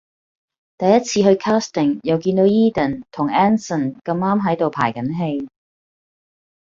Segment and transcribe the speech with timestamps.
[0.79, 5.47] 第一次去 casting 又見到 Edan 同 Anson 咁啱喺度排緊戲